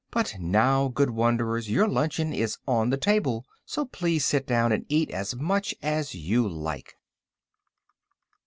But 0.09 0.37
now, 0.39 0.87
good 0.87 1.11
wanderers, 1.11 1.69
your 1.69 1.87
luncheon 1.87 2.33
is 2.33 2.57
on 2.67 2.89
the 2.89 2.97
table, 2.97 3.45
so 3.67 3.85
please 3.85 4.25
sit 4.25 4.47
down 4.47 4.71
and 4.71 4.83
eat 4.89 5.11
as 5.11 5.35
much 5.35 5.75
as 5.83 6.15
you 6.15 6.49
like." 6.49 6.95